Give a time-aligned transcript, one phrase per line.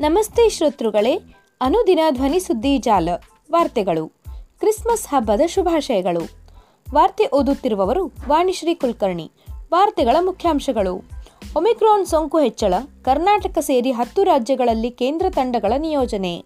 [0.00, 1.14] ನಮಸ್ತೆ ಶ್ರೋತೃಗಳೇ,
[1.60, 3.08] ಅನುದಿನ ಧ್ವನಿ ಸುದ್ದಿ ಜಾಲ,
[3.52, 4.06] ವಾರ್ತೆಗಳು,
[4.60, 6.20] ಕ್ರಿಸ್ಮಸ್ ಹಬ್ಬದ ಶುಭಾಶಯಗಳು.
[6.94, 9.32] ವಾರ್ತೆ ಓದುತ್ತಿರುವವರು ವಾಣಿಶ್ರೀ ಕುಲಕರ್ಣಿ.
[9.72, 10.94] ವಾರ್ತೆಗಳ ಮುಖ್ಯಾಂಶಗಳು.
[11.56, 16.44] ಒಮಿಕ್ರಾನ್ ಸೋಂಕು ಹೆಚ್ಚಳ, ಕರ್ನಾಟಕ ಸೇರಿ ಹತ್ತು ರಾಜ್ಯಗಳಲ್ಲಿ ಕೇಂದ್ರ ತಂಡಗಳ ನಿಯೋಜನೆ.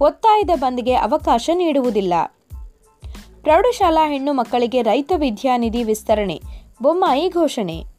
[0.00, 2.14] ಒತ್ತಾಯದ ಬಂದ್ಗೆ ಅವಕಾಶ ನೀಡುವುದಿಲ್ಲ.
[3.42, 6.40] ಪ್ರೌಢಶಾಲಾ ಹೆಣ್ಣು ಮಕ್ಕಳಿಗೆ ರೈತ ವಿದ್ಯಾನಿಧಿ ವಿಸ್ತರಣೆ,
[6.82, 7.98] ಬೊಮ್ಮಾಯಿ ಘೋಷಣೆ.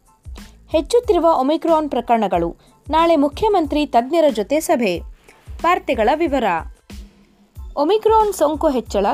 [0.70, 5.00] ಹೆಚ್ಚುತ್ತಿರುವ ಒಮಿಕ್ರಾನ್ ಪ್ರಕರಣಗಳು ನಾಳೆ ಮುಖ್ಯಮಂತ್ರಿ ತಜ್ಞರ ಜೊತೆ ಸಭೆ.
[5.62, 6.44] ವಾರ್ತೆಗಳ ವಿವರ.
[7.78, 9.06] ಒಮಿಕ್ರಾನ್ ಸೋಂಕು ಹೆಚ್ಚಳ,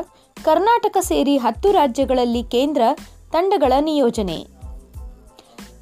[0.43, 2.81] ಕರ್ನಾಟಕ ಸೇರಿ ಹತ್ತು ರಾಜ್ಯಗಳಲ್ಲಿ ಕೇಂದ್ರ
[3.31, 4.45] ತಂಡಗಳ ನಿಯೋಜನೆ.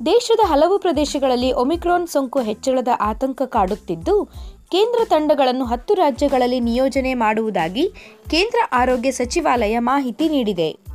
[0.05, 4.25] ದೇಶದ ಹಲವು ಪ್ರದೇಶಗಳಲ್ಲಿ ಒಮಿಕ್ರಾನ್ ಸೋಂಕು ಹೆಚ್ಚಳದ ಆತಂಕ ಕಾಡುತ್ತಿದ್ದು,
[4.71, 7.89] ಕೇಂದ್ರ ತಂಡಗಳನ್ನು ಹತ್ತು ರಾಜ್ಯಗಳಲ್ಲಿ ನಿಯೋಜನೆ ಮಾಡುವುದಾಗಿ
[8.29, 10.93] ಕೇಂದ್ರ ಆರೋಗ್ಯ ಸಚಿವಾಲಯ ಮಾಹಿತಿ ನೀಡಿದೆ.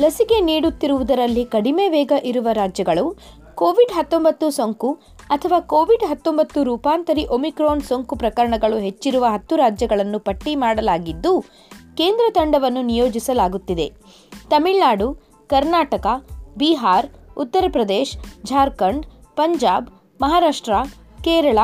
[0.00, 3.18] ಲಸಿಕೆ ನೀಡುತ್ತಿರುವುದರಲ್ಲಿ ಕಡಿಮೆ ವೇಗ ಇರುವ ರಾಜ್ಯಗಳು
[3.58, 4.90] ಕೋವಿಡ್ ಹತ್ತೊಂಬತ್ತು ಸೋಂಕು
[5.30, 11.32] ಅಥವಾ ಕೋವಿಡ್ ಹತ್ತೊಂಬತ್ತು ರೂಪಾಂತರಿ ಒಮಿಕ್ರಾನ್ ಸೋಂಕು ಪ್ರಕರಣಗಳು ಹೆಚ್ಚಿರುವ ಹತ್ತು ರಾಜ್ಯಗಳನ್ನು ಪಟ್ಟಿ ಮಾಡಲಾಗಿದ್ದು,
[11.98, 13.86] ಕೇಂದ್ರ ತಂಡವನ್ನು ನಿಯೋಜಿಸಲಾಗುತ್ತಿದೆ.
[14.50, 15.08] ತಮಿಳುನಾಡು,
[15.50, 16.06] ಕರ್ನಾಟಕ,
[16.56, 18.12] ಬಿಹಾರ್, ಉತ್ತರ ಪ್ರದೇಶ್,
[18.44, 19.06] ಜಾರ್ಖಂಡ್,
[19.36, 19.88] ಪಂಜಾಬ್,
[20.20, 20.74] ಮಹಾರಾಷ್ಟ್ರ,
[21.24, 21.58] ಕೇರಳ,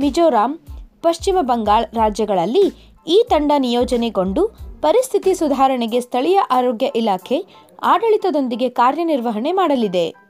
[0.00, 0.58] ಮಿಜೋರಾಂ,
[1.00, 2.66] ಪಶ್ಚಿಮ ಬಂಗಾಳ ರಾಜ್ಯಗಳಲ್ಲಿ
[3.06, 4.42] ಈ ತಂಡ ನಿಯೋಜನೆಗೊಂಡು
[4.80, 7.38] ಪರಿಸ್ಥಿತಿ ಸುಧಾರಣೆಗೆ ಸ್ಥಳೀಯ ಆರೋಗ್ಯ ಇಲಾಖೆ
[7.82, 10.25] ಆಡಳಿತದೊಂದಿಗೆ ಕಾರ್ಯನಿರ್ವಹಣೆ ಮಾಡಲಿದೆ.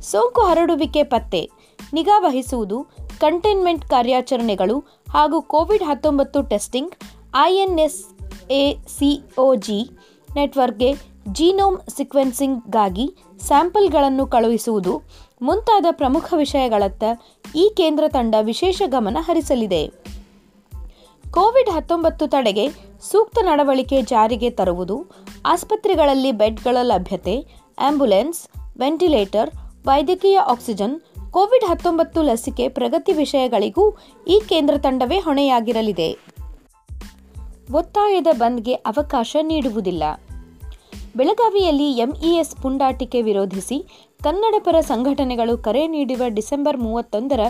[0.00, 1.48] ಸೋಂಕು ಹರಡುವಿಕೆ ಪತ್ತೆ.
[1.92, 2.86] ನಿಗಾ ವಹಿಸುವುದು,
[3.18, 6.90] ಕಂಟೈನ್ಮೆಂಟ್ ಕಾರ್ಯಾಚರಣೆಗಳು ಹಾಗೂ ಕೋವಿಡ್ ಹತ್ತೊಂಬತ್ತು ಟೆಸ್ಟಿಂಗ್,
[7.36, 9.90] ಐಎನ್ಎಸ್ಎಸಿಒಜಿ
[10.36, 10.94] ನೆಟ್ವರ್ಕ್ಗೆ
[11.32, 15.02] ಜೀನೋಮ್ ಸಿಕ್ವೆನ್ಸಿಂಗ್ಗಾಗಿ ಸ್ಯಾಂಪಲ್ಗಳನ್ನು ಕಳುಹಿಸುವುದು
[15.42, 17.04] ಮುಂತಾದ ಪ್ರಮುಖ ವಿಷಯಗಳತ್ತ
[17.56, 19.92] ಈ ಕೇಂದ್ರ ತಂಡ ವಿಶೇಷ ಗಮನ ಹರಿಸಲಿದೆ.
[21.30, 22.70] ಕೋವಿಡ್ ಹತ್ತೊಂಬತ್ತು ತಡೆಗೆ
[23.10, 25.10] ಸೂಕ್ತ ನಡವಳಿಕೆ ಜಾರಿಗೆ ತರುವುದು,
[25.46, 27.46] ಆಸ್ಪತ್ರೆಗಳಲ್ಲಿ ಬೆಡ್ಗಳ ಲಭ್ಯತೆ
[27.78, 28.48] ಆಂಬ್ಯುಲೆನ್ಸ್
[28.78, 29.50] ವೆಂಟಿಲೇಟರ್
[29.84, 33.96] ವೈದ್ಯಕೀಯ ಆಕ್ಸಿಜನ್, ಕೋವಿಡ್ ಹತ್ತೊಂಬತ್ತು ಲಸಿಕೆ ಪ್ರಗತಿ ವಿಷಯಗಳಿಗೂ
[34.28, 36.18] ಈ ಕೇಂದ್ರ ತಂಡವೇ ಹೊಣೆಯಾಗಿರಲಿದೆ.
[37.72, 40.02] ಒತ್ತಾಯದ ಬಂದ್ಗೆ ಅವಕಾಶ ನೀಡುವುದಿಲ್ಲ.
[41.16, 43.86] ಬೆಳಗಾವಿಯಲ್ಲಿ ಎಂಇಎಸ್ ಪುಂಡಾಟಿಕೆ ವಿರೋಧಿಸಿ
[44.22, 47.40] ಕನ್ನಡಪರ ಸಂಘಟನೆಗಳು ಕರೆ ನೀಡಿರುವ ಡಿಸೆಂಬರ್ ಮೂವತ್ತೊಂದರ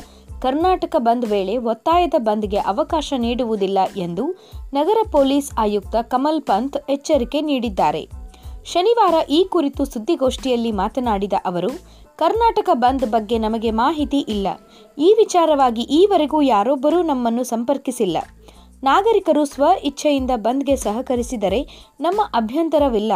[0.43, 4.31] ಕರ್ನಾಟಕ ಬಂದ್ ವೇಳೆ ಒತ್ತಾಯದ ಬಂದ್ಗೆ ಅವಕಾಶ ನೀಡುವುದಿಲ್ಲ ಎಂದು
[4.75, 8.21] ನಗರ ಪೊಲೀಸ್ ಆಯುಕ್ತ ಕಮಲ್ ಪಂತ್ ಎಚ್ಚರಿಕೆ ನೀಡಿದ್ದಾರೆ.
[8.65, 11.69] ಶನಿವಾರ ಈ ಕುರಿತು ಸುದ್ದಿಗೋಷ್ಠಿಯಲ್ಲಿ ಮಾತನಾಡಿದ ಅವರು
[12.21, 14.49] ಕರ್ನಾಟಕ ಬಂದ್ ಬಗ್ಗೆ ನಮಗೆ ಮಾಹಿತಿ ಇಲ್ಲ.
[14.99, 18.19] ಈ ವಿಚಾರವಾಗಿ ಈವರೆಗೂ ಯಾರೊಬ್ಬರೂ ನಮ್ಮನ್ನು ಸಂಪರ್ಕಿಸಿಲ್ಲ.
[18.83, 23.13] ನಾಗರಿಕರು ಸ್ವ ಇಚ್ಛೆಯಿಂದ ಬಂದ್ಗೆ ಸಹಕರಿಸಿದರೆ ನಮ್ಮ ಅಭ್ಯಂತರವಿಲ್ಲ.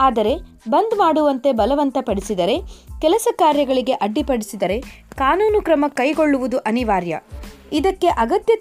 [0.00, 0.34] ಆದರೆ
[0.70, 2.58] ಬಂದ್ ಮಾಡುವಂತೆ ಬಲವಂತಪಡಿಸಿದರೆ,
[3.00, 4.80] ಕೆಲಸ ಕಾರ್ಯಗಳಿಗೆ ಅಡ್ಡಿಪಡಿಸಿದರೆ
[5.16, 7.20] ಕಾನೂನು ಕ್ರಮ ಕೈಗೊಳ್ಳುವುದು ಅನಿವಾರ್ಯ.
[7.72, 8.56] ಇದಕ್ಕೆ ಅಗತ್ಯ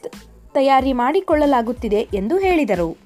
[0.54, 2.98] ತಯಾರಿ ಮಾಡಿಕೊಳ್ಳಲಾಗುತ್ತಿದೆ ಎಂದು ಹೇಳಿದರು.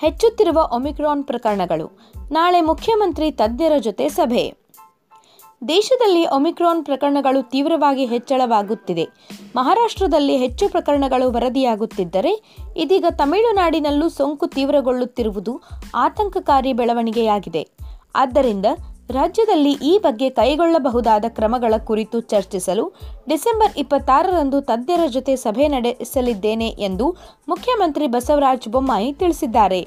[0.00, 2.12] ಹೆಚ್ಚುತ್ತಿರುವ ಒಮಿಕ್ರಾನ್ ಪ್ರಕರಣಗಳು.
[2.32, 4.59] ನಾಳೆ ಮುಖ್ಯಮಂತ್ರಿ ತಜ್ಞರ ಜೊತೆ ಸಭೆ.
[5.68, 9.08] ದೇಶದಲ್ಲಿ ಒಮಿಕ್ರಾನ್ ಪ್ರಕರಣಗಳು ತೀವ್ರವಾಗಿ ಹೆಚ್ಚಳವಾಗುತ್ತಿದೆ.
[9.56, 12.42] ಮಹಾರಾಷ್ಟ್ರದಲ್ಲಿ ಹೆಚ್ಚು ಪ್ರಕರಣಗಳು ವರದಿಯಾಗುತ್ತಿದ್ದರೆ,
[12.76, 15.62] ಇದೀಗ ತಮಿಳುನಾಡಿನಲ್ಲೂ ಸೋಂಕು ತೀವ್ರಗೊಳ್ಳುತ್ತಿರುವುದು
[15.94, 17.68] ಆತಂಕಕಾರಿ ಬೆಳವಣಿಗೆಯಾಗಿದೆ.
[18.14, 18.66] ಆದ್ದರಿಂದ
[19.10, 22.92] ರಾಜ್ಯದಲ್ಲಿ ಈ ಬಗ್ಗೆ ಕೈಗೊಳ್ಳಬಹುದಾದ ಕ್ರಮಗಳ ಕುರಿತು ಚರ್ಚಿಸಲು
[23.28, 27.16] ಡಿಸೆಂಬರ್ ಇಪ್ಪತ್ತಾರರಂದು ತಜ್ಞರ ಜೊತೆ ಸಭೆ ನಡೆಸಲಿದ್ದೇನೆ ಎಂದು
[27.48, 29.86] ಮುಖ್ಯಮಂತ್ರಿ ಬಸವರಾಜ ಬೊಮ್ಮಾಯಿ ತಿಳಿಸಿದ್ದಾರೆ.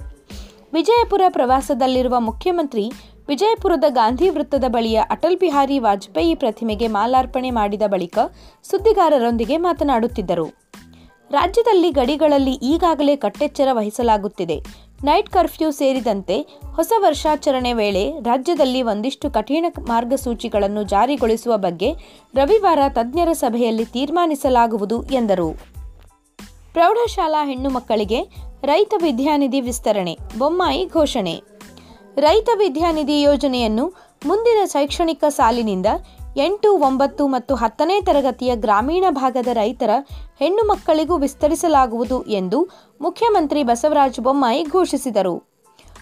[0.74, 2.92] ವಿಜಯಪುರ ಪ್ರವಾಸದಲ್ಲಿರುವ ಮುಖ್ಯಮಂತ್ರಿ
[3.28, 8.20] ವಿಜಯಪುರದ ಗಾಂಧಿ ವೃತ್ತದ ಬಳಿಯ ಅಟಲ್ ಬಿಹಾರಿ ವಾಜಪೇಯಿ ಪ್ರತಿಮೆಗೆ ಮಾಲಾರ್ಪಣೆ ಮಾಡಿದ ಬಳಿಕ
[8.64, 10.46] ಸುದ್ದಿಗಾರರೊಂದಿಗೆ ಮಾತನಾಡುತ್ತಿದ್ದರು.
[11.32, 14.64] ರಾಜ್ಯದಲ್ಲಿ ಗಡಿಗಳಲ್ಲಿ ಈಗಾಗಲೇ ಕಟ್ಟೆಚ್ಚರ ವಹಿಸಲಾಗುತ್ತಿದೆ.
[15.04, 21.94] ನೈಟ್ ಕರ್ಫ್ಯೂ ಸೇರಿದಂತೆ ಹೊಸ ವರ್ಷಾಚರಣೆ ವೇಳೆ ರಾಜ್ಯದಲ್ಲಿ ಒಂದಿಷ್ಟು ಕಠಿಣ ಮಾರ್ಗಸೂಚಿಗಳನ್ನು ಜಾರಿಗೊಳಿಸುವ ಬಗ್ಗೆ
[22.36, 25.50] ರವಿವಾರ ತಜ್ಞರ ಸಭೆಯಲ್ಲಿ ತೀರ್ಮಾನಿಸಲಾಗುವುದು ಎಂದರು.
[26.74, 28.22] ಪ್ರೌಢಶಾಲಾ ಹೆಣ್ಣು ಮಕ್ಕಳಿಗೆ
[28.64, 31.42] ರೈತ ವಿದ್ಯಾನಿಧಿ ವಿಸ್ತರಣೆ, ಬೊಮ್ಮಾಯಿ ಘೋಷಣೆ.
[32.18, 33.86] ರೈತ ವಿದ್ಯಾನಿಧಿ ಯೋಜನೆಯನ್ನು
[34.26, 35.86] ಮುಂದಿನ ಶೈಕ್ಷಣಿಕ ಸಾಲಿನಿಂದ
[36.38, 39.90] ಎಂಟು, ಒಂಬತ್ತು ಮತ್ತು ಹತ್ತನೇ ತರಗತಿಯ ಗ್ರಾಮೀಣ ಭಾಗದ ರೈತರ
[40.40, 42.70] ಹೆಣ್ಣು ಮಕ್ಕಳಿಗೂ ವಿಸ್ತರಿಸಲಾಗುವುದು ಎಂದು
[43.02, 45.54] ಮುಖ್ಯಮಂತ್ರಿ ಬಸವರಾಜ ಬೊಮ್ಮಾಯಿ ಘೋಷಿಸಿದರು.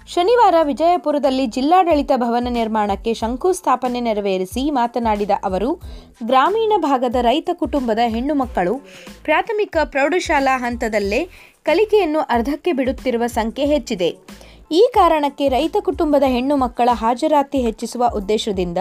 [0.07, 5.81] ಶನಿವಾರ ವಿಜಯಪುರದಲ್ಲಿ ಜಿಲ್ಲಾಡಳಿತ ಭವನ ನಿರ್ಮಾಣಕ್ಕೆ ಶಂಕುಸ್ಥಾಪನೆ ನೆರವೇರಿಸಿ ಮಾತನಾಡಿದ ಅವರು,
[6.24, 8.75] ಗ್ರಾಮೀಣ ಭಾಗದ ರೈತ ಕುಟುಂಬದ ಹೆಣ್ಣು ಮಕ್ಕಳು
[9.24, 11.30] ಪ್ರಾಥಮಿಕ ಪ್ರೌಢಶಾಲಾ ಹಂತದಲ್ಲೇ
[11.63, 14.41] ಕಲಿಕೆಯನ್ನು ಅರ್ಧಕ್ಕೆ ಬಿಡುತ್ತಿರುವ ಸಂಖ್ಯೆ ಹೆಚ್ಚಿದೆ.
[14.77, 18.77] ಈ ಕಾರಣಕ್ಕೆ ರೈತ ಕುಟುಂಬದ ಹೆಣ್ಣು ಮಕ್ಕಳ ಹಾಜರಾತಿ ಹೆಚ್ಚಿಸುವ ಉದ್ದೇಶದಿಂದ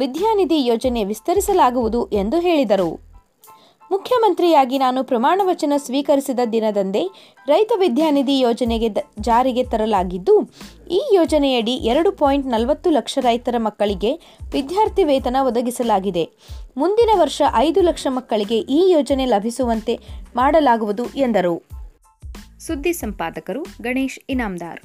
[0.00, 2.88] ವಿದ್ಯಾನಿಧಿ ಯೋಜನೆ ವಿಸ್ತರಿಸಲಾಗುವುದು ಎಂದು ಹೇಳಿದರು.
[3.90, 7.02] ಮುಖ್ಯಮಂತ್ರಿಯಾಗಿ ನಾನು ಪ್ರಮಾಣ ವಚನ ಸ್ವೀಕರಿಸಿದ ದಿನದಂದೇ
[7.52, 8.88] ರೈತ ವಿದ್ಯಾನಿಧಿ ಯೋಜನೆಗೆ
[9.28, 10.34] ಜಾರಿಗೆ ತರಲಾಗಿದ್ದು,
[10.98, 14.12] ಈ ಯೋಜನೆಯಡಿ ಎರಡು ಪಾಯಿಂಟ್ ನಲವತ್ತು ಲಕ್ಷ ರೈತರ ಮಕ್ಕಳಿಗೆ
[14.56, 16.24] ವಿದ್ಯಾರ್ಥಿ ವೇತನ ಒದಗಿಸಲಾಗಿದೆ.
[16.82, 19.96] ಮುಂದಿನ ವರ್ಷ ಐದು ಲಕ್ಷ ಮಕ್ಕಳಿಗೆ ಈ ಯೋಜನೆ ಲಭಿಸುವಂತೆ
[20.36, 21.56] ಮಾಡಲಾಗುವುದು ಎಂದರು.
[22.66, 24.80] ಸುದ್ದಿ ಸಂಪಾದಕರು ಗಣೇಶ್ ಇನಾಮ್ದಾರ್.